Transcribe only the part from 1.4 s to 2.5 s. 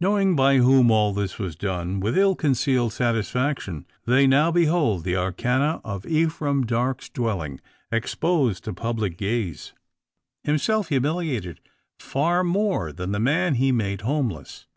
was done, with ill